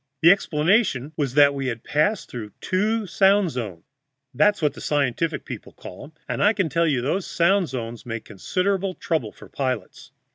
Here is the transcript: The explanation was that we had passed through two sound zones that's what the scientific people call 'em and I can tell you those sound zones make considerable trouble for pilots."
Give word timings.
The 0.23 0.31
explanation 0.31 1.11
was 1.15 1.35
that 1.35 1.53
we 1.53 1.67
had 1.67 1.83
passed 1.83 2.27
through 2.27 2.53
two 2.59 3.05
sound 3.05 3.51
zones 3.51 3.83
that's 4.33 4.59
what 4.59 4.73
the 4.73 4.81
scientific 4.81 5.45
people 5.45 5.73
call 5.73 6.05
'em 6.05 6.13
and 6.27 6.43
I 6.43 6.53
can 6.53 6.69
tell 6.69 6.87
you 6.87 7.01
those 7.03 7.27
sound 7.27 7.69
zones 7.69 8.03
make 8.03 8.25
considerable 8.25 8.95
trouble 8.95 9.31
for 9.31 9.47
pilots." 9.47 10.09